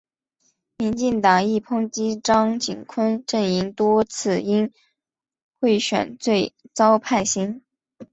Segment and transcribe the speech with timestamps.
[0.79, 4.73] 民进党亦抨击张锦昆阵营多次因
[5.59, 7.61] 贿选罪遭判刑。